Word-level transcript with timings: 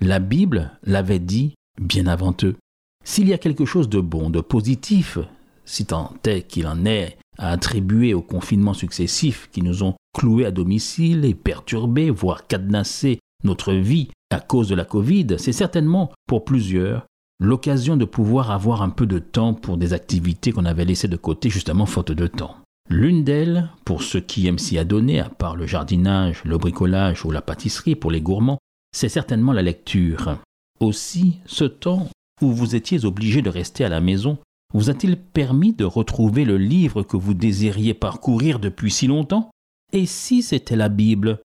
La 0.00 0.20
Bible 0.20 0.70
l'avait 0.84 1.18
dit 1.18 1.54
bien 1.80 2.06
avant 2.06 2.34
eux. 2.44 2.56
S'il 3.04 3.28
y 3.28 3.32
a 3.32 3.38
quelque 3.38 3.64
chose 3.64 3.88
de 3.88 4.00
bon, 4.00 4.30
de 4.30 4.40
positif, 4.40 5.18
si 5.64 5.86
tant 5.86 6.14
est 6.24 6.42
qu'il 6.42 6.66
en 6.66 6.84
est 6.84 7.18
à 7.36 7.50
attribuer 7.50 8.14
aux 8.14 8.22
confinements 8.22 8.74
successifs 8.74 9.48
qui 9.50 9.62
nous 9.62 9.82
ont 9.82 9.94
cloués 10.14 10.46
à 10.46 10.50
domicile 10.50 11.24
et 11.24 11.34
perturbés, 11.34 12.10
voire 12.10 12.46
cadenassé 12.46 13.18
notre 13.44 13.72
vie 13.72 14.08
à 14.30 14.40
cause 14.40 14.68
de 14.68 14.74
la 14.74 14.84
Covid, 14.84 15.36
c'est 15.38 15.52
certainement 15.52 16.12
pour 16.26 16.44
plusieurs 16.44 17.06
l'occasion 17.40 17.96
de 17.96 18.04
pouvoir 18.04 18.50
avoir 18.50 18.82
un 18.82 18.90
peu 18.90 19.06
de 19.06 19.18
temps 19.18 19.54
pour 19.54 19.76
des 19.76 19.92
activités 19.92 20.52
qu'on 20.52 20.64
avait 20.64 20.84
laissées 20.84 21.08
de 21.08 21.16
côté 21.16 21.50
justement 21.50 21.86
faute 21.86 22.12
de 22.12 22.26
temps. 22.26 22.56
L'une 22.90 23.22
d'elles, 23.22 23.68
pour 23.84 24.02
ceux 24.02 24.20
qui 24.20 24.46
aiment 24.46 24.58
s'y 24.58 24.78
adonner, 24.78 25.20
à 25.20 25.28
part 25.28 25.56
le 25.56 25.66
jardinage, 25.66 26.42
le 26.44 26.58
bricolage 26.58 27.24
ou 27.24 27.30
la 27.30 27.42
pâtisserie 27.42 27.94
pour 27.94 28.10
les 28.10 28.22
gourmands, 28.22 28.58
c'est 28.92 29.08
certainement 29.08 29.52
la 29.52 29.62
lecture. 29.62 30.38
Aussi, 30.80 31.38
ce 31.46 31.64
temps 31.64 32.08
où 32.40 32.52
vous 32.52 32.74
étiez 32.74 33.04
obligé 33.04 33.42
de 33.42 33.50
rester 33.50 33.84
à 33.84 33.88
la 33.88 34.00
maison 34.00 34.38
vous 34.74 34.90
a-t-il 34.90 35.16
permis 35.16 35.72
de 35.72 35.84
retrouver 35.84 36.44
le 36.44 36.58
livre 36.58 37.02
que 37.02 37.16
vous 37.16 37.32
désiriez 37.32 37.94
parcourir 37.94 38.58
depuis 38.58 38.90
si 38.90 39.06
longtemps? 39.06 39.50
Et 39.94 40.04
si 40.04 40.42
c'était 40.42 40.76
la 40.76 40.90
Bible? 40.90 41.40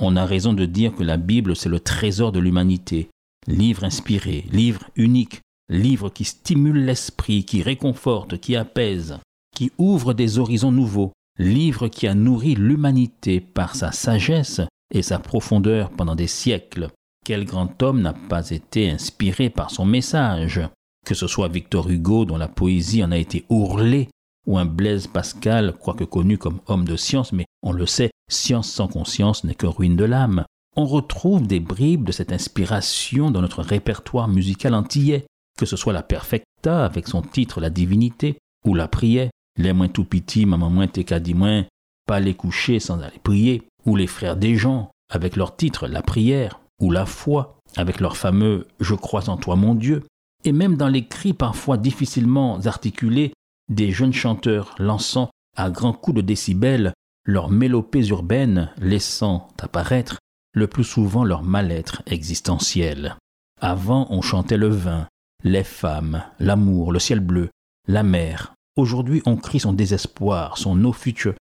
On 0.00 0.16
a 0.16 0.24
raison 0.24 0.54
de 0.54 0.64
dire 0.64 0.94
que 0.94 1.02
la 1.02 1.18
Bible, 1.18 1.54
c'est 1.54 1.68
le 1.68 1.80
trésor 1.80 2.32
de 2.32 2.38
l'humanité. 2.38 3.10
Livre 3.46 3.84
inspiré, 3.84 4.46
livre 4.50 4.88
unique, 4.96 5.40
livre 5.68 6.08
qui 6.08 6.24
stimule 6.24 6.86
l'esprit, 6.86 7.44
qui 7.44 7.62
réconforte, 7.62 8.38
qui 8.38 8.56
apaise 8.56 9.18
qui 9.54 9.70
ouvre 9.78 10.14
des 10.14 10.38
horizons 10.38 10.72
nouveaux, 10.72 11.12
livre 11.38 11.88
qui 11.88 12.06
a 12.06 12.14
nourri 12.14 12.54
l'humanité 12.54 13.40
par 13.40 13.76
sa 13.76 13.92
sagesse 13.92 14.60
et 14.92 15.02
sa 15.02 15.18
profondeur 15.18 15.90
pendant 15.90 16.14
des 16.14 16.26
siècles. 16.26 16.88
Quel 17.24 17.44
grand 17.44 17.82
homme 17.82 18.02
n'a 18.02 18.12
pas 18.12 18.50
été 18.50 18.90
inspiré 18.90 19.50
par 19.50 19.70
son 19.70 19.84
message 19.84 20.60
Que 21.04 21.14
ce 21.14 21.26
soit 21.26 21.48
Victor 21.48 21.88
Hugo 21.88 22.24
dont 22.24 22.36
la 22.36 22.48
poésie 22.48 23.02
en 23.02 23.10
a 23.10 23.16
été 23.16 23.44
ourlée, 23.48 24.08
ou 24.46 24.58
un 24.58 24.64
Blaise 24.64 25.06
Pascal, 25.06 25.74
quoique 25.80 26.04
connu 26.04 26.36
comme 26.36 26.60
homme 26.66 26.84
de 26.84 26.96
science, 26.96 27.32
mais 27.32 27.46
on 27.62 27.72
le 27.72 27.86
sait, 27.86 28.10
science 28.28 28.70
sans 28.70 28.88
conscience 28.88 29.44
n'est 29.44 29.54
que 29.54 29.66
ruine 29.66 29.96
de 29.96 30.04
l'âme. 30.04 30.44
On 30.76 30.86
retrouve 30.86 31.46
des 31.46 31.60
bribes 31.60 32.04
de 32.04 32.12
cette 32.12 32.32
inspiration 32.32 33.30
dans 33.30 33.40
notre 33.40 33.62
répertoire 33.62 34.28
musical 34.28 34.74
antillais, 34.74 35.26
que 35.58 35.66
ce 35.66 35.76
soit 35.76 35.92
la 35.92 36.02
Perfecta 36.02 36.84
avec 36.84 37.08
son 37.08 37.22
titre 37.22 37.60
La 37.60 37.70
Divinité, 37.70 38.38
ou 38.64 38.74
la 38.74 38.88
Prière, 38.88 39.30
les 39.58 39.72
moins 39.72 39.88
tout 39.88 40.04
petits, 40.04 40.46
maman 40.46 40.70
moins 40.70 40.88
t'es 40.88 41.04
moins, 41.34 41.66
pas 42.06 42.20
les 42.20 42.34
coucher 42.34 42.80
sans 42.80 43.00
aller 43.00 43.18
prier, 43.22 43.62
ou 43.86 43.96
les 43.96 44.06
frères 44.06 44.36
des 44.36 44.56
gens, 44.56 44.90
avec 45.10 45.36
leur 45.36 45.56
titre 45.56 45.86
La 45.86 46.02
prière, 46.02 46.60
ou 46.80 46.90
la 46.90 47.06
foi, 47.06 47.58
avec 47.76 48.00
leur 48.00 48.16
fameux 48.16 48.66
Je 48.80 48.94
crois 48.94 49.28
en 49.28 49.36
toi 49.36 49.56
mon 49.56 49.74
Dieu, 49.74 50.02
et 50.44 50.52
même 50.52 50.76
dans 50.76 50.88
les 50.88 51.06
cris 51.06 51.32
parfois 51.32 51.76
difficilement 51.76 52.60
articulés 52.60 53.32
des 53.68 53.92
jeunes 53.92 54.12
chanteurs 54.12 54.74
lançant 54.78 55.30
à 55.56 55.70
grands 55.70 55.92
coups 55.92 56.16
de 56.16 56.22
décibels 56.22 56.92
leurs 57.24 57.50
mélopées 57.50 58.06
urbaines, 58.08 58.70
laissant 58.78 59.48
apparaître 59.60 60.18
le 60.54 60.66
plus 60.66 60.84
souvent 60.84 61.24
leur 61.24 61.42
mal-être 61.42 62.02
existentiel. 62.06 63.16
Avant, 63.60 64.06
on 64.10 64.22
chantait 64.22 64.56
le 64.56 64.68
vin, 64.68 65.06
les 65.44 65.64
femmes, 65.64 66.24
l'amour, 66.40 66.92
le 66.92 66.98
ciel 66.98 67.20
bleu, 67.20 67.48
la 67.86 68.02
mer, 68.02 68.54
Aujourd'hui, 68.74 69.20
on 69.26 69.36
crie 69.36 69.60
son 69.60 69.74
désespoir, 69.74 70.56
son 70.56 70.74
no 70.74 70.92
future. 70.92 71.34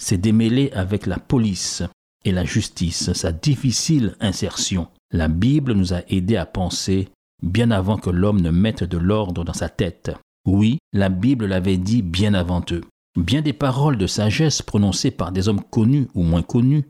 C'est 0.00 0.18
démêlé 0.18 0.70
avec 0.72 1.06
la 1.06 1.18
police 1.18 1.82
et 2.24 2.32
la 2.32 2.44
justice, 2.44 3.12
sa 3.12 3.32
difficile 3.32 4.16
insertion. 4.20 4.88
La 5.10 5.28
Bible 5.28 5.72
nous 5.72 5.92
a 5.92 6.02
aidés 6.08 6.36
à 6.36 6.46
penser 6.46 7.08
bien 7.42 7.70
avant 7.70 7.98
que 7.98 8.10
l'homme 8.10 8.40
ne 8.40 8.50
mette 8.50 8.84
de 8.84 8.98
l'ordre 8.98 9.44
dans 9.44 9.52
sa 9.52 9.68
tête. 9.68 10.12
Oui, 10.46 10.78
la 10.92 11.08
Bible 11.08 11.46
l'avait 11.46 11.76
dit 11.76 12.02
bien 12.02 12.34
avant 12.34 12.64
eux. 12.70 12.82
Bien 13.18 13.42
des 13.42 13.52
paroles 13.52 13.98
de 13.98 14.06
sagesse 14.06 14.62
prononcées 14.62 15.10
par 15.10 15.32
des 15.32 15.48
hommes 15.48 15.62
connus 15.62 16.08
ou 16.14 16.22
moins 16.22 16.42
connus, 16.42 16.84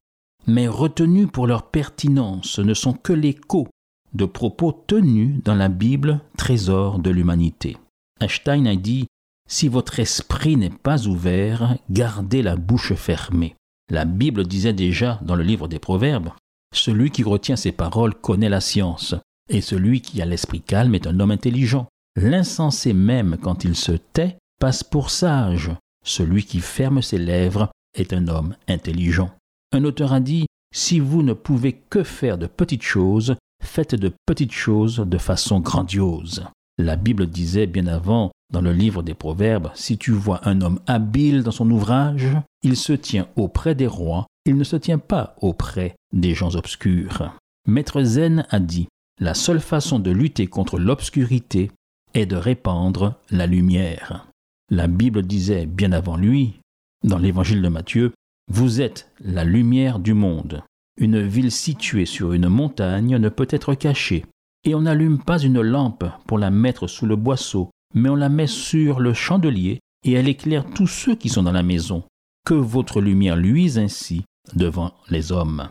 mais 0.47 0.69
retenues 0.69 1.27
pour 1.27 1.47
leur 1.47 1.71
pertinence, 1.71 2.59
ne 2.59 2.75
sont 2.75 2.93
que 2.93 3.13
l'écho 3.13 3.69
de 4.15 4.25
propos 4.25 4.73
tenus 4.73 5.43
dans 5.45 5.55
la 5.55 5.69
Bible, 5.69 6.21
trésor 6.37 6.99
de 6.99 7.11
l'humanité. 7.11 7.77
Einstein 8.21 8.67
a 8.67 8.77
dit 8.77 9.07
si 9.49 9.69
votre 9.69 10.01
esprit 10.01 10.57
n'est 10.57 10.71
pas 10.71 11.07
ouvert, 11.07 11.77
gardez 11.91 12.43
la 12.43 12.57
bouche 12.57 12.95
fermée. 12.95 13.55
La 13.91 14.05
Bible 14.05 14.47
disait 14.47 14.73
déjà 14.73 15.21
dans 15.23 15.37
le 15.37 15.43
livre 15.43 15.69
des 15.69 15.79
Proverbes, 15.79 16.31
Celui 16.75 17.11
qui 17.11 17.23
retient 17.23 17.57
ses 17.57 17.73
paroles 17.73 18.15
connaît 18.15 18.49
la 18.49 18.61
science, 18.61 19.15
et 19.51 19.61
celui 19.61 20.01
qui 20.01 20.23
a 20.23 20.25
l'esprit 20.25 20.63
calme 20.63 20.95
est 20.95 21.07
un 21.07 21.21
homme 21.21 21.31
intelligent. 21.31 21.87
L'insensé 22.17 22.93
même, 22.93 23.37
quand 23.43 23.65
il 23.65 23.77
se 23.77 23.93
tait, 23.93 24.39
passe 24.59 24.83
pour 24.83 25.11
sage. 25.11 25.71
Celui 26.05 26.45
qui 26.45 26.61
ferme 26.61 27.03
ses 27.03 27.19
lèvres 27.19 27.71
est 27.95 28.13
un 28.13 28.29
homme 28.29 28.55
intelligent. 28.69 29.31
Un 29.73 29.85
auteur 29.85 30.13
a 30.13 30.21
dit, 30.21 30.47
Si 30.75 31.01
vous 31.01 31.23
ne 31.23 31.33
pouvez 31.33 31.73
que 31.73 32.03
faire 32.03 32.39
de 32.39 32.47
petites 32.47 32.83
choses, 32.83 33.37
faites 33.63 33.95
de 33.95 34.13
petites 34.27 34.53
choses 34.53 34.99
de 34.99 35.19
façon 35.19 35.61
grandiose. 35.61 36.45
La 36.79 36.97
Bible 36.97 37.27
disait 37.27 37.67
bien 37.67 37.87
avant 37.87 38.33
dans 38.53 38.61
le 38.61 38.73
livre 38.73 39.03
des 39.03 39.15
Proverbes, 39.15 39.71
si 39.75 39.99
tu 39.99 40.13
vois 40.13 40.47
un 40.47 40.61
homme 40.61 40.79
habile 40.87 41.43
dans 41.43 41.51
son 41.51 41.71
ouvrage, 41.71 42.37
il 42.63 42.77
se 42.77 42.93
tient 42.93 43.27
auprès 43.37 43.75
des 43.75 43.87
rois, 43.87 44.27
il 44.45 44.57
ne 44.57 44.65
se 44.65 44.77
tient 44.77 44.99
pas 44.99 45.35
auprès 45.41 45.97
des 46.13 46.35
gens 46.35 46.55
obscurs. 46.55 47.33
Maître 47.67 48.03
Zen 48.03 48.47
a 48.51 48.61
dit, 48.61 48.89
la 49.21 49.35
seule 49.35 49.61
façon 49.61 49.99
de 49.99 50.11
lutter 50.11 50.47
contre 50.47 50.79
l'obscurité 50.79 51.71
est 52.15 52.27
de 52.27 52.37
répandre 52.37 53.15
la 53.31 53.47
lumière. 53.47 54.27
La 54.71 54.87
Bible 54.87 55.23
disait 55.23 55.67
bien 55.67 55.93
avant 55.93 56.17
lui, 56.17 56.61
dans 57.05 57.19
l'évangile 57.19 57.63
de 57.63 57.69
Matthieu, 57.69 58.13
Vous 58.51 58.81
êtes 58.81 59.11
la 59.21 59.45
lumière 59.45 59.99
du 59.99 60.15
monde. 60.15 60.63
Une 60.99 61.23
ville 61.23 61.51
située 61.51 62.07
sur 62.07 62.33
une 62.33 62.49
montagne 62.49 63.17
ne 63.17 63.29
peut 63.29 63.47
être 63.49 63.75
cachée, 63.75 64.27
et 64.65 64.75
on 64.75 64.83
n'allume 64.83 65.23
pas 65.23 65.39
une 65.39 65.61
lampe 65.61 66.05
pour 66.27 66.39
la 66.39 66.51
mettre 66.51 66.87
sous 66.87 67.07
le 67.07 67.17
boisseau 67.17 67.71
mais 67.95 68.09
on 68.09 68.17
la 68.17 68.29
met 68.29 68.47
sur 68.47 69.01
le 69.01 69.15
chandelier 69.15 69.81
et 70.05 70.13
elle 70.13 70.29
éclaire 70.29 70.65
tous 70.75 70.87
ceux 70.87 71.15
qui 71.15 71.29
sont 71.29 71.43
dans 71.43 71.53
la 71.53 71.63
maison. 71.63 72.03
Que 72.45 72.55
votre 72.55 73.01
lumière 73.01 73.37
luise 73.37 73.79
ainsi 73.79 74.25
devant 74.55 74.93
les 75.09 75.31
hommes. 75.31 75.69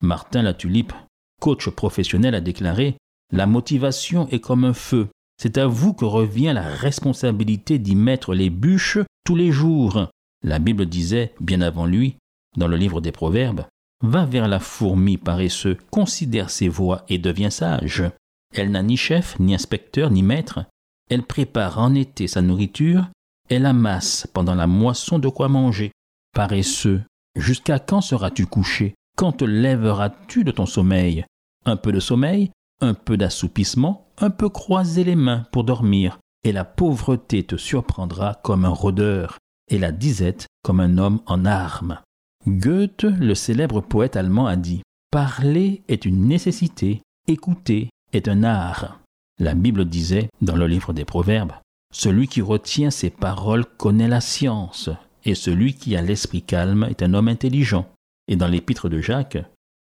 Martin 0.00 0.42
Latulipe, 0.42 0.92
coach 1.40 1.68
professionnel, 1.68 2.34
a 2.34 2.40
déclaré 2.40 2.96
La 3.32 3.46
motivation 3.46 4.28
est 4.28 4.40
comme 4.40 4.64
un 4.64 4.72
feu. 4.72 5.08
C'est 5.40 5.58
à 5.58 5.66
vous 5.66 5.92
que 5.92 6.04
revient 6.04 6.52
la 6.54 6.62
responsabilité 6.62 7.78
d'y 7.78 7.96
mettre 7.96 8.34
les 8.34 8.50
bûches 8.50 8.98
tous 9.24 9.36
les 9.36 9.50
jours. 9.50 10.08
La 10.42 10.58
Bible 10.58 10.86
disait, 10.86 11.34
bien 11.40 11.60
avant 11.60 11.86
lui, 11.86 12.16
dans 12.56 12.68
le 12.68 12.76
livre 12.76 13.00
des 13.00 13.12
Proverbes, 13.12 13.66
Va 14.02 14.26
vers 14.26 14.48
la 14.48 14.60
fourmi 14.60 15.16
paresseux, 15.16 15.78
considère 15.90 16.50
ses 16.50 16.68
voies 16.68 17.04
et 17.08 17.16
deviens 17.16 17.48
sage. 17.48 18.04
Elle 18.52 18.70
n'a 18.70 18.82
ni 18.82 18.98
chef, 18.98 19.38
ni 19.38 19.54
inspecteur, 19.54 20.10
ni 20.10 20.22
maître, 20.22 20.66
elle 21.10 21.22
prépare 21.22 21.78
en 21.78 21.94
été 21.94 22.26
sa 22.26 22.42
nourriture, 22.42 23.06
elle 23.48 23.66
amasse 23.66 24.26
pendant 24.32 24.54
la 24.54 24.66
moisson 24.66 25.18
de 25.18 25.28
quoi 25.28 25.48
manger. 25.48 25.92
Paresseux, 26.34 27.02
jusqu'à 27.36 27.78
quand 27.78 28.00
seras-tu 28.00 28.46
couché? 28.46 28.94
Quand 29.16 29.32
te 29.32 29.44
lèveras-tu 29.44 30.44
de 30.44 30.50
ton 30.50 30.66
sommeil? 30.66 31.24
Un 31.66 31.76
peu 31.76 31.92
de 31.92 32.00
sommeil, 32.00 32.50
un 32.80 32.94
peu 32.94 33.16
d'assoupissement, 33.16 34.08
un 34.18 34.30
peu 34.30 34.48
croiser 34.48 35.04
les 35.04 35.14
mains 35.14 35.46
pour 35.52 35.64
dormir, 35.64 36.18
et 36.42 36.52
la 36.52 36.64
pauvreté 36.64 37.44
te 37.44 37.56
surprendra 37.56 38.40
comme 38.42 38.64
un 38.64 38.70
rôdeur, 38.70 39.38
et 39.70 39.78
la 39.78 39.92
disette 39.92 40.46
comme 40.62 40.80
un 40.80 40.98
homme 40.98 41.20
en 41.26 41.44
armes. 41.44 42.00
Goethe, 42.46 43.04
le 43.04 43.34
célèbre 43.34 43.80
poète 43.80 44.16
allemand, 44.16 44.46
a 44.46 44.56
dit 44.56 44.82
Parler 45.10 45.82
est 45.88 46.04
une 46.04 46.26
nécessité, 46.26 47.02
écouter 47.28 47.90
est 48.12 48.28
un 48.28 48.42
art. 48.42 49.00
La 49.40 49.54
Bible 49.54 49.84
disait, 49.84 50.28
dans 50.42 50.54
le 50.54 50.66
livre 50.66 50.92
des 50.92 51.04
Proverbes, 51.04 51.54
Celui 51.92 52.28
qui 52.28 52.40
retient 52.40 52.90
ses 52.90 53.10
paroles 53.10 53.64
connaît 53.64 54.08
la 54.08 54.20
science, 54.20 54.90
et 55.24 55.34
celui 55.34 55.74
qui 55.74 55.96
a 55.96 56.02
l'esprit 56.02 56.42
calme 56.42 56.86
est 56.88 57.02
un 57.02 57.14
homme 57.14 57.28
intelligent. 57.28 57.86
Et 58.28 58.36
dans 58.36 58.48
l'épître 58.48 58.88
de 58.88 59.00
Jacques, 59.00 59.38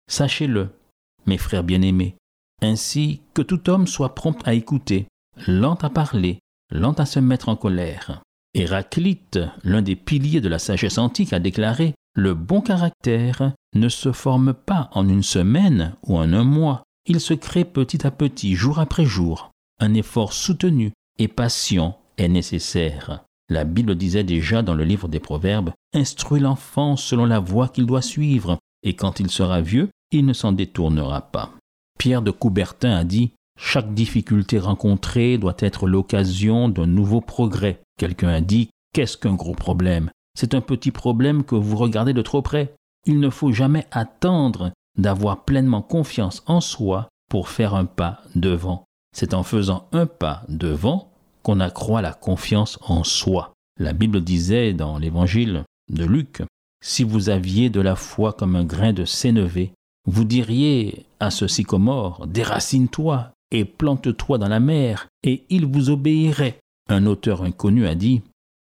Sachez-le, 0.10 0.70
mes 1.26 1.38
frères 1.38 1.64
bien-aimés, 1.64 2.16
Ainsi 2.62 3.22
que 3.34 3.42
tout 3.42 3.70
homme 3.70 3.88
soit 3.88 4.16
prompt 4.16 4.46
à 4.46 4.54
écouter, 4.54 5.08
lent 5.48 5.76
à 5.76 5.90
parler, 5.90 6.40
lent 6.72 6.94
à 6.94 7.06
se 7.06 7.20
mettre 7.20 7.50
en 7.50 7.56
colère. 7.56 8.22
Héraclite, 8.54 9.40
l'un 9.64 9.82
des 9.82 9.96
piliers 9.96 10.42
de 10.42 10.50
la 10.50 10.60
sagesse 10.60 10.98
antique, 10.98 11.34
a 11.34 11.40
déclaré 11.40 11.94
Le 12.16 12.34
bon 12.34 12.62
caractère 12.62 13.54
ne 13.76 13.90
se 13.90 14.12
forme 14.12 14.54
pas 14.54 14.90
en 14.94 15.08
une 15.08 15.24
semaine 15.24 15.96
ou 16.04 16.18
en 16.18 16.34
un 16.34 16.44
mois, 16.44 16.84
il 17.08 17.22
se 17.22 17.34
crée 17.34 17.66
petit 17.66 18.06
à 18.06 18.12
petit, 18.12 18.56
jour 18.56 18.80
après 18.80 19.06
jour. 19.06 19.52
Un 19.80 19.94
effort 19.94 20.34
soutenu 20.34 20.92
et 21.18 21.28
patient 21.28 21.98
est 22.18 22.28
nécessaire. 22.28 23.24
La 23.50 23.64
Bible 23.64 23.96
disait 23.96 24.26
déjà 24.26 24.62
dans 24.62 24.74
le 24.74 24.84
livre 24.84 25.08
des 25.08 25.22
Proverbes 25.22 25.72
Instruis 25.94 26.42
l'enfant 26.42 26.98
selon 26.98 27.26
la 27.26 27.40
voie 27.40 27.70
qu'il 27.70 27.86
doit 27.86 28.02
suivre, 28.02 28.60
et 28.84 28.94
quand 28.94 29.22
il 29.22 29.32
sera 29.32 29.62
vieux, 29.62 29.90
il 30.12 30.26
ne 30.26 30.34
s'en 30.34 30.52
détournera 30.52 31.22
pas. 31.22 31.52
Pierre 31.98 32.22
de 32.22 32.32
Coubertin 32.32 32.92
a 32.92 33.06
dit 33.06 33.32
Chaque 33.58 33.94
difficulté 33.94 34.60
rencontrée 34.60 35.38
doit 35.38 35.56
être 35.60 35.88
l'occasion 35.88 36.68
d'un 36.68 36.88
nouveau 36.88 37.22
progrès. 37.22 37.80
Quelqu'un 37.98 38.30
a 38.30 38.42
dit 38.42 38.70
Qu'est-ce 38.94 39.18
qu'un 39.18 39.34
gros 39.34 39.56
problème? 39.56 40.12
C'est 40.38 40.54
un 40.54 40.62
petit 40.62 40.92
problème 40.92 41.44
que 41.44 41.56
vous 41.56 41.78
regardez 41.78 42.14
de 42.14 42.22
trop 42.22 42.42
près. 42.42 42.74
Il 43.06 43.20
ne 43.22 43.30
faut 43.30 43.54
jamais 43.54 43.88
attendre 43.92 44.72
d'avoir 44.98 45.46
pleinement 45.46 45.82
confiance 45.82 46.44
en 46.46 46.62
soi 46.62 47.10
pour 47.30 47.50
faire 47.50 47.76
un 47.76 47.86
pas 47.86 48.22
devant. 48.36 48.86
C'est 49.16 49.34
en 49.34 49.44
faisant 49.44 49.88
un 49.92 50.06
pas 50.06 50.44
devant 50.50 51.12
qu'on 51.44 51.60
accroît 51.60 52.02
la 52.02 52.14
confiance 52.14 52.78
en 52.82 53.04
soi. 53.04 53.54
La 53.80 53.94
Bible 53.94 54.22
disait 54.22 54.74
dans 54.74 54.98
l'évangile 54.98 55.64
de 55.90 56.04
Luc, 56.04 56.42
Si 56.84 57.04
vous 57.04 57.30
aviez 57.30 57.70
de 57.70 57.82
la 57.82 57.96
foi 57.96 58.34
comme 58.34 58.56
un 58.56 58.64
grain 58.64 58.94
de 58.94 59.06
sénévé, 59.06 59.74
vous 60.08 60.24
diriez 60.24 61.06
à 61.20 61.32
ce 61.32 61.48
sycomore, 61.48 62.28
déracine-toi 62.28 63.32
et 63.52 63.66
plante-toi 63.66 64.38
dans 64.38 64.48
la 64.48 64.60
mer, 64.60 65.08
et 65.24 65.46
il 65.50 65.66
vous 65.66 65.90
obéirait. 65.90 66.60
Un 66.90 67.06
auteur 67.06 67.44
inconnu 67.44 67.88
a 67.88 67.96
dit, 67.96 68.22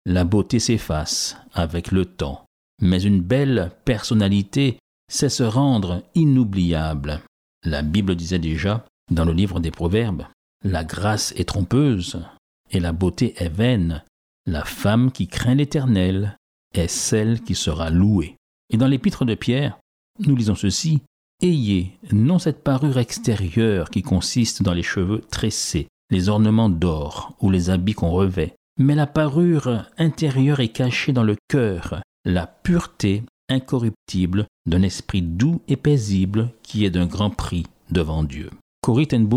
La 0.06 0.25
beauté 0.25 0.58
s'efface 0.58 1.37
avec 1.52 1.90
le 1.90 2.05
temps, 2.05 2.44
mais 2.81 3.02
une 3.02 3.20
belle 3.20 3.73
personnalité 3.85 4.78
sait 5.12 5.29
se 5.29 5.43
rendre 5.43 6.03
inoubliable. 6.14 7.20
La 7.64 7.82
Bible 7.82 8.17
disait 8.17 8.38
déjà, 8.38 8.87
dans 9.11 9.25
le 9.25 9.32
livre 9.32 9.61
des 9.61 9.70
Proverbes, 9.70 10.26
La 10.64 10.85
grâce 10.85 11.32
est 11.37 11.49
trompeuse 11.49 12.25
et 12.70 12.81
la 12.81 12.93
beauté 12.93 13.35
est 13.37 13.50
vaine. 13.50 14.03
La 14.47 14.64
femme 14.64 15.12
qui 15.12 15.29
craint 15.29 15.55
l'Éternel 15.55 16.38
est 16.75 16.88
celle 16.88 17.43
qui 17.43 17.55
sera 17.55 17.91
louée. 17.91 18.37
Et 18.70 18.79
dans 18.79 18.87
l'épître 18.87 19.25
de 19.25 19.35
Pierre, 19.35 19.79
nous 20.19 20.35
lisons 20.35 20.55
ceci, 20.55 21.03
Ayez 21.43 21.99
non 22.12 22.38
cette 22.38 22.62
parure 22.62 22.99
extérieure 22.99 23.91
qui 23.91 24.03
consiste 24.03 24.62
dans 24.62 24.75
les 24.75 24.82
cheveux 24.82 25.20
tressés, 25.20 25.88
les 26.11 26.29
ornements 26.29 26.70
d'or 26.70 27.37
ou 27.41 27.50
les 27.50 27.69
habits 27.69 27.94
qu'on 27.94 28.11
revêt, 28.11 28.55
mais 28.79 28.94
la 28.94 29.06
parure 29.06 29.85
intérieure 29.99 30.61
est 30.61 30.69
cachée 30.69 31.12
dans 31.12 31.25
le 31.25 31.37
cœur, 31.49 32.00
la 32.25 32.47
pureté 32.47 33.25
incorruptible 33.49 34.47
d'un 34.67 34.82
esprit 34.82 35.23
doux 35.23 35.61
et 35.69 35.76
paisible 35.76 36.50
qui 36.62 36.85
est 36.85 36.91
d'un 36.91 37.06
grand 37.06 37.31
prix 37.31 37.67
devant 37.91 38.23
Dieu. 38.23 38.50
Corrie 38.81 39.06
ten 39.06 39.29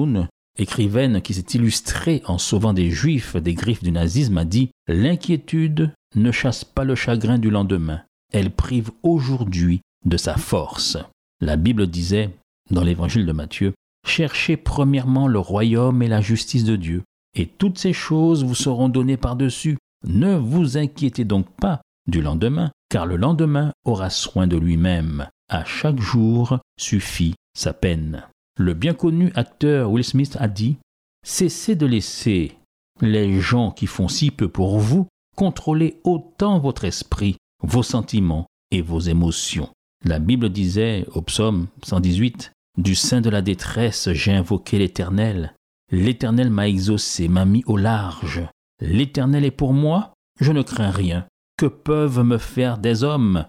écrivaine 0.57 1.21
qui 1.21 1.33
s'est 1.33 1.53
illustrée 1.53 2.21
en 2.25 2.37
sauvant 2.37 2.73
des 2.73 2.89
juifs 2.89 3.35
des 3.35 3.53
griffes 3.53 3.83
du 3.83 3.91
nazisme, 3.91 4.37
a 4.37 4.45
dit 4.45 4.69
L'inquiétude 4.87 5.91
ne 6.15 6.31
chasse 6.31 6.63
pas 6.63 6.83
le 6.83 6.95
chagrin 6.95 7.37
du 7.37 7.49
lendemain, 7.49 8.01
elle 8.31 8.51
prive 8.51 8.91
aujourd'hui 9.03 9.81
de 10.05 10.17
sa 10.17 10.35
force. 10.35 10.97
La 11.41 11.57
Bible 11.57 11.87
disait, 11.87 12.29
dans 12.71 12.83
l'évangile 12.83 13.25
de 13.25 13.31
Matthieu, 13.31 13.73
Cherchez 14.05 14.55
premièrement 14.55 15.27
le 15.27 15.39
royaume 15.39 16.03
et 16.03 16.07
la 16.07 16.21
justice 16.21 16.63
de 16.63 16.75
Dieu, 16.75 17.03
et 17.33 17.47
toutes 17.47 17.79
ces 17.79 17.91
choses 17.91 18.45
vous 18.45 18.55
seront 18.55 18.87
données 18.87 19.17
par-dessus. 19.17 19.77
Ne 20.07 20.35
vous 20.35 20.77
inquiétez 20.77 21.25
donc 21.25 21.49
pas 21.59 21.81
du 22.07 22.21
lendemain, 22.21 22.71
car 22.89 23.05
le 23.05 23.17
lendemain 23.17 23.71
aura 23.85 24.09
soin 24.09 24.47
de 24.47 24.57
lui-même. 24.57 25.27
À 25.49 25.63
chaque 25.65 25.99
jour 25.99 26.59
suffit 26.77 27.35
sa 27.55 27.73
peine. 27.73 28.23
Le 28.57 28.73
bien 28.73 28.93
connu 28.93 29.31
acteur 29.35 29.91
Will 29.91 30.03
Smith 30.03 30.37
a 30.39 30.47
dit 30.47 30.77
Cessez 31.25 31.75
de 31.75 31.85
laisser 31.85 32.57
les 33.01 33.39
gens 33.39 33.71
qui 33.71 33.87
font 33.87 34.07
si 34.07 34.31
peu 34.31 34.47
pour 34.47 34.79
vous 34.79 35.07
contrôler 35.35 35.99
autant 36.03 36.59
votre 36.59 36.85
esprit, 36.85 37.35
vos 37.61 37.83
sentiments 37.83 38.47
et 38.71 38.81
vos 38.81 38.99
émotions. 38.99 39.69
La 40.03 40.19
Bible 40.19 40.49
disait 40.49 41.05
au 41.13 41.21
psaume 41.21 41.67
118 41.83 42.51
Du 42.77 42.95
sein 42.95 43.21
de 43.21 43.29
la 43.29 43.41
détresse, 43.41 44.11
j'ai 44.13 44.33
invoqué 44.33 44.77
l'Éternel. 44.79 45.53
L'Éternel 45.91 46.49
m'a 46.49 46.67
exaucé, 46.67 47.27
m'a 47.27 47.45
mis 47.45 47.63
au 47.65 47.77
large. 47.77 48.43
L'Éternel 48.81 49.45
est 49.45 49.51
pour 49.51 49.73
moi, 49.73 50.13
je 50.39 50.51
ne 50.51 50.61
crains 50.61 50.91
rien. 50.91 51.27
Que 51.57 51.67
peuvent 51.67 52.21
me 52.23 52.37
faire 52.37 52.77
des 52.77 53.03
hommes? 53.03 53.45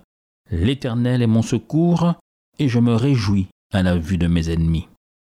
L'Éternel 0.50 1.22
est 1.22 1.26
mon 1.26 1.42
secours, 1.42 2.14
et 2.58 2.68
je 2.68 2.78
me 2.78 2.94
réjouis 2.94 3.48
à 3.72 3.82
la 3.82 3.96
vue 3.96 4.16
de 4.16 4.28
mes 4.28 4.50
ennemis. 4.50 4.86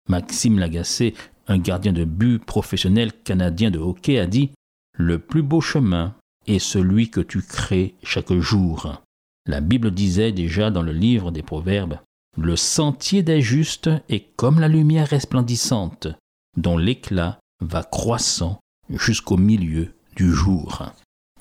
Maxime 0.09 0.59
Lagacé, 0.59 1.15
un 1.47 1.57
gardien 1.57 1.91
de 1.91 2.03
but 2.03 2.37
professionnel 2.37 3.11
canadien 3.23 3.71
de 3.71 3.79
hockey, 3.79 4.19
a 4.19 4.27
dit 4.27 4.51
Le 4.93 5.17
plus 5.17 5.41
beau 5.41 5.59
chemin 5.59 6.13
est 6.45 6.59
celui 6.59 7.09
que 7.09 7.19
tu 7.19 7.41
crées 7.41 7.95
chaque 8.03 8.33
jour. 8.33 9.01
La 9.47 9.59
Bible 9.59 9.91
disait 9.91 10.31
déjà 10.31 10.69
dans 10.69 10.83
le 10.83 10.93
livre 10.93 11.31
des 11.31 11.41
Proverbes, 11.41 11.99
Le 12.37 12.55
sentier 12.55 13.23
des 13.23 13.41
justes 13.41 13.89
est 14.09 14.35
comme 14.35 14.59
la 14.59 14.67
lumière 14.67 15.07
resplendissante, 15.07 16.07
dont 16.55 16.77
l'éclat 16.77 17.39
va 17.59 17.81
croissant 17.83 18.59
jusqu'au 18.89 19.37
milieu 19.37 19.95
du 20.15 20.31
jour. 20.31 20.91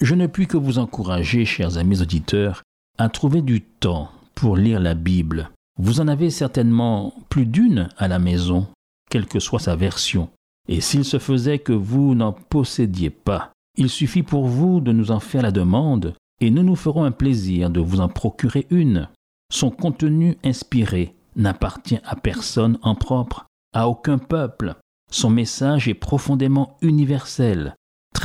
Je 0.00 0.14
ne 0.14 0.26
puis 0.26 0.46
que 0.46 0.58
vous 0.58 0.78
encourager, 0.78 1.46
chers 1.46 1.78
amis 1.78 2.02
auditeurs, 2.02 2.62
à 2.98 3.08
trouver 3.08 3.40
du 3.40 3.62
temps 3.62 4.10
pour 4.34 4.56
lire 4.56 4.78
la 4.78 4.94
Bible. 4.94 5.50
Vous 5.78 6.00
en 6.00 6.08
avez 6.08 6.30
certainement 6.30 7.14
plus 7.30 7.46
d'une 7.46 7.88
à 7.96 8.06
la 8.06 8.18
maison, 8.18 8.66
quelle 9.10 9.26
que 9.26 9.40
soit 9.40 9.58
sa 9.58 9.74
version. 9.74 10.28
Et 10.68 10.80
s'il 10.80 11.04
se 11.04 11.18
faisait 11.18 11.58
que 11.58 11.72
vous 11.72 12.14
n'en 12.14 12.32
possédiez 12.32 13.10
pas, 13.10 13.52
il 13.78 13.88
suffit 13.88 14.22
pour 14.22 14.46
vous 14.46 14.80
de 14.80 14.92
nous 14.92 15.10
en 15.10 15.20
faire 15.20 15.42
la 15.42 15.50
demande 15.50 16.14
et 16.40 16.50
nous 16.50 16.62
nous 16.62 16.76
ferons 16.76 17.04
un 17.04 17.12
plaisir 17.12 17.70
de 17.70 17.80
vous 17.80 18.00
en 18.00 18.08
procurer 18.08 18.66
une. 18.70 19.08
Son 19.50 19.70
contenu 19.70 20.36
inspiré 20.44 21.14
n'appartient 21.36 22.00
à 22.04 22.16
personne 22.16 22.78
en 22.82 22.94
propre, 22.94 23.46
à 23.74 23.88
aucun 23.88 24.18
peuple. 24.18 24.74
Son 25.10 25.30
message 25.30 25.88
est 25.88 25.94
profondément 25.94 26.76
universel, 26.82 27.74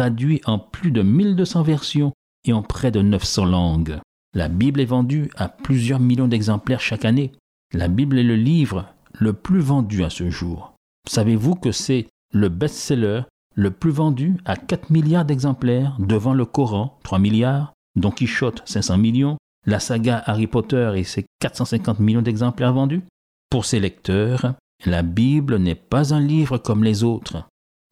traduit 0.01 0.41
en 0.47 0.57
plus 0.57 0.89
de 0.89 1.03
1200 1.03 1.61
versions 1.61 2.11
et 2.43 2.53
en 2.53 2.63
près 2.63 2.89
de 2.89 3.03
900 3.03 3.45
langues. 3.45 3.99
La 4.33 4.47
Bible 4.47 4.81
est 4.81 4.85
vendue 4.85 5.29
à 5.35 5.47
plusieurs 5.47 5.99
millions 5.99 6.27
d'exemplaires 6.27 6.81
chaque 6.81 7.05
année. 7.05 7.33
La 7.71 7.87
Bible 7.87 8.17
est 8.17 8.23
le 8.23 8.35
livre 8.35 8.87
le 9.13 9.33
plus 9.33 9.59
vendu 9.59 10.03
à 10.03 10.09
ce 10.09 10.31
jour. 10.31 10.73
Savez-vous 11.07 11.53
que 11.53 11.71
c'est 11.71 12.07
le 12.33 12.49
best-seller 12.49 13.21
le 13.53 13.69
plus 13.69 13.91
vendu 13.91 14.37
à 14.43 14.55
4 14.55 14.89
milliards 14.89 15.23
d'exemplaires 15.23 15.95
devant 15.99 16.33
le 16.33 16.45
Coran, 16.45 16.97
3 17.03 17.19
milliards, 17.19 17.73
Don 17.95 18.09
Quichotte 18.09 18.63
500 18.65 18.97
millions, 18.97 19.37
la 19.67 19.79
saga 19.79 20.23
Harry 20.25 20.47
Potter 20.47 20.93
et 20.95 21.03
ses 21.03 21.27
450 21.41 21.99
millions 21.99 22.23
d'exemplaires 22.23 22.73
vendus? 22.73 23.03
Pour 23.51 23.65
ses 23.65 23.79
lecteurs, 23.79 24.55
la 24.83 25.03
Bible 25.03 25.59
n'est 25.59 25.75
pas 25.75 26.11
un 26.11 26.21
livre 26.21 26.57
comme 26.57 26.83
les 26.83 27.03
autres. 27.03 27.43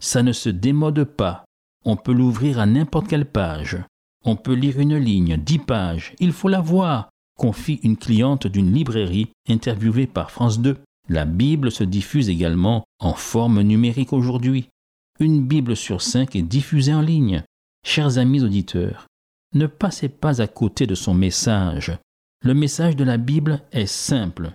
Ça 0.02 0.24
ne 0.24 0.32
se 0.32 0.50
démode 0.50 1.04
pas. 1.04 1.46
On 1.86 1.96
peut 1.96 2.14
l'ouvrir 2.14 2.60
à 2.60 2.66
n'importe 2.66 3.08
quelle 3.08 3.26
page. 3.26 3.78
On 4.26 4.36
peut 4.36 4.54
lire 4.54 4.80
une 4.80 4.98
ligne, 4.98 5.38
dix 5.38 5.60
pages. 5.60 6.14
Il 6.20 6.34
faut 6.34 6.50
la 6.50 6.60
voir, 6.60 7.10
confie 7.38 7.80
une 7.84 7.98
cliente 7.98 8.48
d'une 8.48 8.74
librairie 8.74 9.30
interviewée 9.48 10.08
par 10.08 10.32
France 10.32 10.60
2. 10.60 10.78
La 11.08 11.26
Bible 11.26 11.72
se 11.72 11.84
diffuse 11.84 12.30
également 12.30 12.84
en 13.00 13.14
forme 13.14 13.62
numérique 13.62 14.14
aujourd'hui. 14.14 14.68
Une 15.20 15.46
Bible 15.46 15.76
sur 15.76 16.02
cinq 16.02 16.36
est 16.36 16.42
diffusée 16.42 16.94
en 16.94 17.02
ligne. 17.02 17.44
Chers 17.86 18.18
amis 18.18 18.44
auditeurs, 18.44 19.08
ne 19.56 19.66
passez 19.66 20.10
pas 20.10 20.42
à 20.42 20.48
côté 20.48 20.86
de 20.86 20.96
son 20.96 21.14
message. 21.14 21.98
Le 22.44 22.54
message 22.54 22.96
de 22.96 23.04
la 23.04 23.18
Bible 23.18 23.62
est 23.72 23.88
simple. 23.88 24.52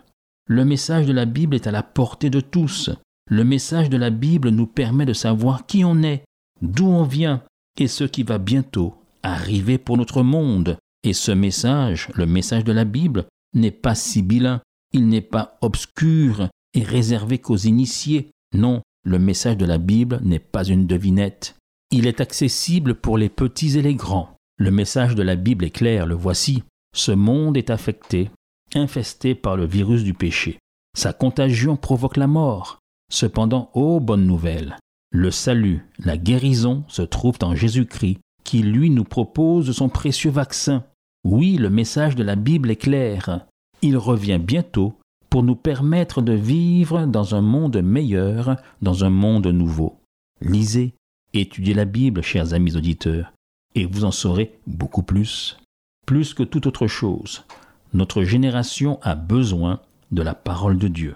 Le 0.47 0.65
message 0.65 1.07
de 1.07 1.13
la 1.13 1.25
Bible 1.25 1.55
est 1.55 1.67
à 1.67 1.71
la 1.71 1.83
portée 1.83 2.31
de 2.31 2.41
tous. 2.41 2.91
Le 3.31 3.45
message 3.45 3.89
de 3.89 3.97
la 3.97 4.11
Bible 4.11 4.51
nous 4.51 4.67
permet 4.67 5.07
de 5.07 5.15
savoir 5.15 5.67
qui 5.67 5.85
on 5.85 6.03
est, 6.03 6.23
d'où 6.65 6.87
on 6.87 7.05
vient 7.05 7.43
et 7.79 7.89
ce 7.89 8.05
qui 8.05 8.23
va 8.23 8.39
bientôt 8.39 8.95
arriver 9.23 9.79
pour 9.79 9.97
notre 9.97 10.23
monde. 10.23 10.79
Et 11.03 11.13
ce 11.13 11.33
message, 11.33 12.09
le 12.15 12.27
message 12.27 12.65
de 12.65 12.73
la 12.73 12.85
Bible, 12.85 13.27
n'est 13.55 13.71
pas 13.71 13.95
sibyllin, 13.95 14.61
il 14.93 15.09
n'est 15.09 15.21
pas 15.21 15.59
obscur 15.61 16.49
et 16.73 16.83
réservé 16.83 17.39
qu'aux 17.39 17.57
initiés. 17.57 18.31
Non, 18.55 18.83
le 19.05 19.19
message 19.19 19.57
de 19.57 19.67
la 19.67 19.79
Bible 19.79 20.21
n'est 20.23 20.39
pas 20.39 20.65
une 20.65 20.87
devinette. 20.87 21.57
Il 21.91 22.07
est 22.07 22.21
accessible 22.21 22.95
pour 22.95 23.19
les 23.19 23.29
petits 23.29 23.79
et 23.79 23.83
les 23.83 23.95
grands. 23.95 24.37
Le 24.57 24.71
message 24.71 25.15
de 25.15 25.23
la 25.23 25.37
Bible 25.37 25.65
est 25.65 25.71
clair, 25.71 26.07
le 26.07 26.15
voici. 26.15 26.63
Ce 26.95 27.13
monde 27.13 27.57
est 27.57 27.71
affecté, 27.71 28.31
infesté 28.75 29.35
par 29.35 29.57
le 29.57 29.67
virus 29.67 30.05
du 30.05 30.15
péché. 30.15 30.59
Sa 30.97 31.13
contagion 31.13 31.77
provoque 31.77 32.17
la 32.17 32.29
mort. 32.29 32.79
Cependant, 33.13 33.71
ô 33.75 34.01
bonne 34.01 34.27
nouvelle, 34.27 34.77
le 35.15 35.31
salut, 35.31 35.87
la 36.01 36.17
guérison 36.17 36.83
se 36.89 37.01
trouvent 37.01 37.39
en 37.43 37.55
Jésus-Christ, 37.55 38.19
qui 38.43 38.65
lui 38.65 38.91
nous 38.91 39.05
propose 39.05 39.71
son 39.71 39.89
précieux 39.89 40.33
vaccin. 40.33 40.83
Oui, 41.23 41.57
le 41.57 41.71
message 41.71 42.17
de 42.17 42.25
la 42.25 42.35
Bible 42.35 42.69
est 42.73 42.77
clair. 42.77 43.47
Il 43.81 43.97
revient 43.97 44.41
bientôt 44.43 44.99
pour 45.31 45.45
nous 45.45 45.55
permettre 45.55 46.21
de 46.21 46.33
vivre 46.33 47.07
dans 47.07 47.37
un 47.37 47.43
monde 47.43 47.81
meilleur, 47.81 48.57
dans 48.83 49.05
un 49.05 49.11
monde 49.11 49.47
nouveau. 49.47 50.01
Lisez, 50.41 50.95
étudiez 51.33 51.75
la 51.75 51.85
Bible, 51.85 52.23
chers 52.23 52.53
amis 52.53 52.75
auditeurs, 52.75 53.33
et 53.77 53.87
vous 53.87 54.05
en 54.05 54.11
saurez 54.11 54.59
beaucoup 54.67 55.05
plus. 55.05 55.59
Plus 56.07 56.35
que 56.35 56.43
toute 56.43 56.67
autre 56.67 56.89
chose, 56.89 57.45
notre 57.93 58.25
génération 58.25 58.99
a 59.01 59.15
besoin 59.15 59.81
de 60.11 60.23
la 60.23 60.35
parole 60.35 60.77
de 60.77 60.89
Dieu. 60.89 61.15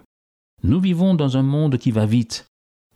Nous 0.62 0.78
vivons 0.78 1.16
dans 1.16 1.36
un 1.36 1.42
monde 1.42 1.78
qui 1.78 1.90
va 1.90 2.06
vite, 2.06 2.47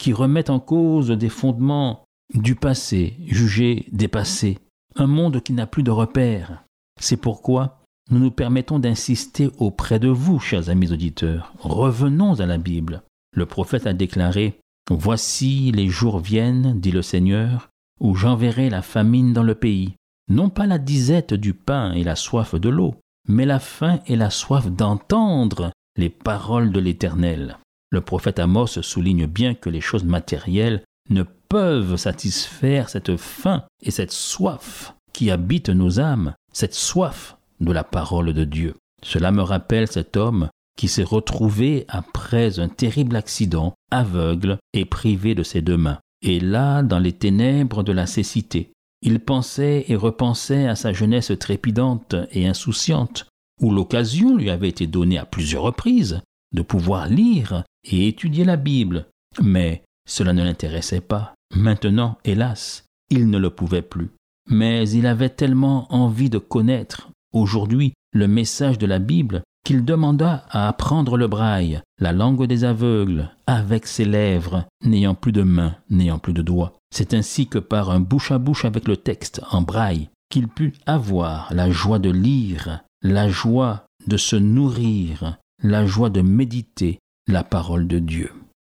qui 0.02 0.12
remet 0.12 0.50
en 0.50 0.58
cause 0.58 1.12
des 1.12 1.28
fondements 1.28 2.02
du 2.34 2.56
passé, 2.56 3.14
jugés 3.24 3.86
dépassés, 3.92 4.58
un 4.96 5.06
monde 5.06 5.40
qui 5.40 5.52
n'a 5.52 5.68
plus 5.68 5.84
de 5.84 5.92
repères. 5.92 6.64
C'est 7.00 7.16
pourquoi 7.16 7.78
nous 8.10 8.18
nous 8.18 8.32
permettons 8.32 8.80
d'insister 8.80 9.48
auprès 9.58 10.00
de 10.00 10.08
vous, 10.08 10.40
chers 10.40 10.70
amis 10.70 10.90
auditeurs. 10.90 11.54
Revenons 11.60 12.40
à 12.40 12.46
la 12.46 12.58
Bible. 12.58 13.04
Le 13.36 13.46
prophète 13.46 13.86
a 13.86 13.92
déclaré 13.92 14.58
Voici 14.90 15.70
les 15.70 15.88
jours 15.88 16.18
viennent, 16.18 16.80
dit 16.80 16.90
le 16.90 17.02
Seigneur, 17.02 17.68
où 18.00 18.16
j'enverrai 18.16 18.70
la 18.70 18.82
famine 18.82 19.32
dans 19.32 19.44
le 19.44 19.54
pays, 19.54 19.94
non 20.28 20.50
pas 20.50 20.66
la 20.66 20.78
disette 20.78 21.32
du 21.32 21.54
pain 21.54 21.92
et 21.92 22.02
la 22.02 22.16
soif 22.16 22.56
de 22.56 22.68
l'eau, 22.68 22.96
mais 23.28 23.46
la 23.46 23.60
faim 23.60 24.00
et 24.08 24.16
la 24.16 24.30
soif 24.30 24.68
d'entendre 24.68 25.70
les 25.96 26.10
paroles 26.10 26.72
de 26.72 26.80
l'Éternel. 26.80 27.56
Le 27.92 28.00
prophète 28.00 28.38
Amos 28.38 28.80
souligne 28.80 29.26
bien 29.26 29.52
que 29.54 29.68
les 29.68 29.82
choses 29.82 30.04
matérielles 30.04 30.82
ne 31.10 31.24
peuvent 31.50 31.96
satisfaire 31.96 32.88
cette 32.88 33.18
faim 33.18 33.64
et 33.82 33.90
cette 33.90 34.12
soif 34.12 34.94
qui 35.12 35.30
habitent 35.30 35.68
nos 35.68 36.00
âmes, 36.00 36.32
cette 36.54 36.72
soif 36.72 37.36
de 37.60 37.70
la 37.70 37.84
parole 37.84 38.32
de 38.32 38.44
Dieu. 38.44 38.74
Cela 39.02 39.30
me 39.30 39.42
rappelle 39.42 39.88
cet 39.88 40.16
homme 40.16 40.48
qui 40.78 40.88
s'est 40.88 41.02
retrouvé 41.02 41.84
après 41.88 42.58
un 42.60 42.68
terrible 42.68 43.14
accident, 43.14 43.74
aveugle 43.90 44.58
et 44.72 44.86
privé 44.86 45.34
de 45.34 45.42
ses 45.42 45.60
deux 45.60 45.76
mains. 45.76 45.98
Et 46.22 46.40
là, 46.40 46.82
dans 46.82 46.98
les 46.98 47.12
ténèbres 47.12 47.82
de 47.82 47.92
la 47.92 48.06
cécité, 48.06 48.72
il 49.02 49.20
pensait 49.20 49.84
et 49.88 49.96
repensait 49.96 50.66
à 50.66 50.76
sa 50.76 50.94
jeunesse 50.94 51.32
trépidante 51.38 52.14
et 52.30 52.46
insouciante, 52.46 53.26
où 53.60 53.70
l'occasion 53.70 54.34
lui 54.34 54.48
avait 54.48 54.70
été 54.70 54.86
donnée 54.86 55.18
à 55.18 55.26
plusieurs 55.26 55.64
reprises 55.64 56.22
de 56.54 56.62
pouvoir 56.62 57.08
lire 57.08 57.64
et 57.84 58.08
étudier 58.08 58.44
la 58.44 58.56
Bible. 58.56 59.06
Mais 59.42 59.82
cela 60.08 60.32
ne 60.32 60.44
l'intéressait 60.44 61.00
pas. 61.00 61.34
Maintenant, 61.54 62.18
hélas, 62.24 62.84
il 63.10 63.28
ne 63.30 63.38
le 63.38 63.50
pouvait 63.50 63.82
plus. 63.82 64.10
Mais 64.48 64.88
il 64.88 65.06
avait 65.06 65.28
tellement 65.28 65.92
envie 65.92 66.30
de 66.30 66.38
connaître, 66.38 67.10
aujourd'hui, 67.32 67.94
le 68.12 68.26
message 68.26 68.78
de 68.78 68.86
la 68.86 68.98
Bible 68.98 69.42
qu'il 69.64 69.84
demanda 69.84 70.44
à 70.50 70.68
apprendre 70.68 71.16
le 71.16 71.28
braille, 71.28 71.80
la 72.00 72.12
langue 72.12 72.46
des 72.46 72.64
aveugles, 72.64 73.30
avec 73.46 73.86
ses 73.86 74.04
lèvres, 74.04 74.66
n'ayant 74.84 75.14
plus 75.14 75.32
de 75.32 75.42
mains, 75.42 75.76
n'ayant 75.88 76.18
plus 76.18 76.32
de 76.32 76.42
doigts. 76.42 76.72
C'est 76.90 77.14
ainsi 77.14 77.46
que 77.46 77.58
par 77.58 77.90
un 77.90 78.00
bouche 78.00 78.32
à 78.32 78.38
bouche 78.38 78.64
avec 78.64 78.88
le 78.88 78.96
texte 78.96 79.40
en 79.50 79.62
braille, 79.62 80.08
qu'il 80.30 80.48
put 80.48 80.74
avoir 80.86 81.52
la 81.54 81.70
joie 81.70 82.00
de 82.00 82.10
lire, 82.10 82.82
la 83.02 83.28
joie 83.28 83.84
de 84.06 84.16
se 84.16 84.36
nourrir, 84.36 85.38
la 85.62 85.86
joie 85.86 86.10
de 86.10 86.22
méditer 86.22 86.98
la 87.28 87.44
parole 87.44 87.86
de 87.86 87.98
Dieu. 87.98 88.32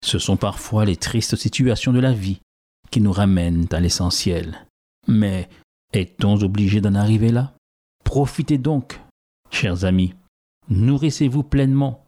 Ce 0.05 0.19
sont 0.19 0.37
parfois 0.37 0.85
les 0.85 0.97
tristes 0.97 1.37
situations 1.37 1.93
de 1.93 2.01
la 2.01 2.13
vie 2.13 2.41
qui 2.91 3.01
nous 3.01 3.13
ramènent 3.13 3.67
à 3.73 3.81
l'essentiel. 3.81 4.67
Mais 5.09 5.49
est-on 5.93 6.41
obligé 6.43 6.81
d'en 6.81 6.95
arriver 6.95 7.31
là? 7.31 7.55
Profitez 8.05 8.59
donc, 8.59 9.01
chers 9.51 9.85
amis, 9.85 10.15
nourrissez-vous 10.69 11.43
pleinement, 11.43 12.05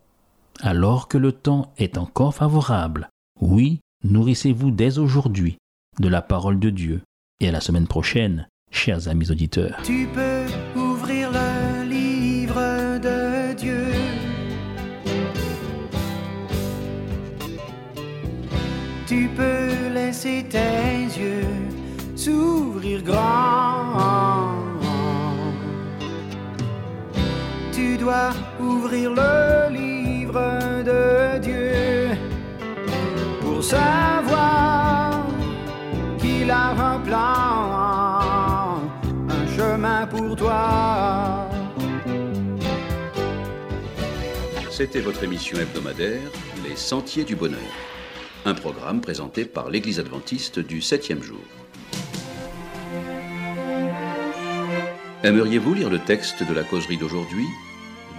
alors 0.60 1.08
que 1.08 1.18
le 1.18 1.32
temps 1.32 1.72
est 1.78 1.98
encore 1.98 2.34
favorable. 2.34 3.08
Oui, 3.40 3.80
nourrissez-vous 4.02 4.70
dès 4.70 4.98
aujourd'hui 4.98 5.56
de 5.98 6.08
la 6.08 6.22
parole 6.22 6.58
de 6.58 6.70
Dieu. 6.70 7.02
Et 7.40 7.48
à 7.48 7.52
la 7.52 7.60
semaine 7.60 7.86
prochaine, 7.86 8.48
chers 8.70 9.08
amis 9.08 9.30
auditeurs. 9.30 9.80
Tu 19.06 19.28
peux 19.36 19.92
laisser 19.92 20.46
tes 20.48 21.04
yeux 21.18 21.44
s'ouvrir 22.16 23.02
grand. 23.02 24.62
Tu 27.70 27.98
dois 27.98 28.30
ouvrir 28.58 29.10
le 29.10 29.70
livre 29.70 30.82
de 30.84 31.38
Dieu 31.38 32.16
pour 33.42 33.62
savoir 33.62 35.26
qu'il 36.18 36.50
a 36.50 36.70
un 36.70 36.98
plan, 37.00 38.80
un 39.28 39.46
chemin 39.56 40.06
pour 40.06 40.34
toi. 40.34 41.48
C'était 44.70 45.00
votre 45.00 45.22
émission 45.22 45.58
hebdomadaire 45.58 46.30
Les 46.66 46.74
Sentiers 46.74 47.24
du 47.24 47.36
Bonheur, 47.36 47.60
un 48.46 48.54
programme 48.54 49.00
présenté 49.00 49.44
par 49.44 49.70
l'Église 49.70 49.98
adventiste 49.98 50.58
du 50.58 50.82
septième 50.82 51.22
jour. 51.22 51.40
Aimeriez-vous 55.22 55.72
lire 55.72 55.88
le 55.88 55.98
texte 55.98 56.46
de 56.46 56.52
la 56.52 56.62
causerie 56.62 56.98
d'aujourd'hui? 56.98 57.46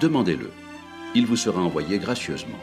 Demandez-le. 0.01 0.49
Il 1.13 1.27
vous 1.27 1.35
sera 1.35 1.61
envoyé 1.61 1.99
gracieusement. 1.99 2.57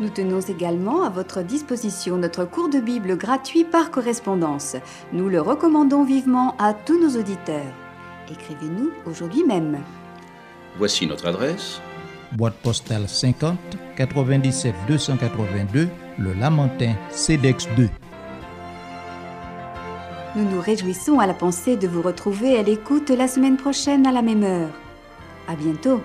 Nous 0.00 0.08
tenons 0.08 0.40
également 0.40 1.02
à 1.02 1.10
votre 1.10 1.42
disposition 1.42 2.16
notre 2.16 2.44
cours 2.44 2.68
de 2.68 2.78
Bible 2.78 3.16
gratuit 3.16 3.64
par 3.64 3.90
correspondance. 3.90 4.76
Nous 5.12 5.28
le 5.28 5.40
recommandons 5.40 6.04
vivement 6.04 6.56
à 6.58 6.72
tous 6.72 6.98
nos 7.00 7.20
auditeurs. 7.20 7.72
Écrivez-nous 8.30 8.90
aujourd'hui 9.04 9.44
même. 9.44 9.78
Voici 10.78 11.06
notre 11.06 11.26
adresse. 11.26 11.80
boîte 12.32 12.54
postale 12.54 13.08
50 13.08 13.58
97 13.96 14.74
282, 14.88 15.88
le 16.18 16.32
Lamentin, 16.34 16.94
CEDEX 17.10 17.68
2. 17.76 17.88
Nous 20.36 20.44
nous 20.44 20.60
réjouissons 20.60 21.18
à 21.18 21.26
la 21.26 21.34
pensée 21.34 21.76
de 21.76 21.86
vous 21.86 22.02
retrouver 22.02 22.56
à 22.58 22.62
l'écoute 22.62 23.10
la 23.10 23.28
semaine 23.28 23.56
prochaine 23.56 24.06
à 24.06 24.12
la 24.12 24.22
même 24.22 24.44
heure. 24.44 24.70
À 25.48 25.54
bientôt. 25.54 26.00